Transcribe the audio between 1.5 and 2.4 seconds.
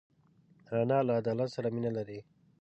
سره مینه لري